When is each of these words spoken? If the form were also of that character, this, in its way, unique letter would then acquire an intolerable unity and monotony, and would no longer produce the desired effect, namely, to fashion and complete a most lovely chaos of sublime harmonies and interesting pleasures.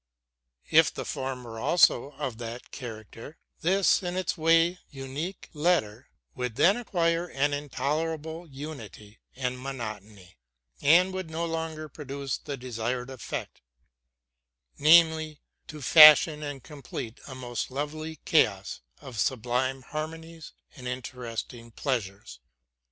If 0.71 0.91
the 0.91 1.05
form 1.05 1.43
were 1.43 1.59
also 1.59 2.13
of 2.13 2.39
that 2.39 2.71
character, 2.71 3.37
this, 3.61 4.01
in 4.01 4.17
its 4.17 4.35
way, 4.35 4.79
unique 4.89 5.47
letter 5.53 6.09
would 6.33 6.55
then 6.55 6.75
acquire 6.75 7.27
an 7.27 7.53
intolerable 7.53 8.47
unity 8.47 9.19
and 9.35 9.59
monotony, 9.59 10.39
and 10.81 11.13
would 11.13 11.29
no 11.29 11.45
longer 11.45 11.87
produce 11.87 12.39
the 12.39 12.57
desired 12.57 13.11
effect, 13.11 13.61
namely, 14.79 15.39
to 15.67 15.83
fashion 15.83 16.41
and 16.41 16.63
complete 16.63 17.19
a 17.27 17.35
most 17.35 17.69
lovely 17.69 18.15
chaos 18.25 18.81
of 19.01 19.19
sublime 19.19 19.83
harmonies 19.83 20.53
and 20.75 20.87
interesting 20.87 21.69
pleasures. 21.69 22.39